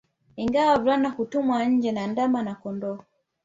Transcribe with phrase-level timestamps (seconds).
[0.35, 2.99] Ingawa wavulana hutumwa nje na ndama na kondooo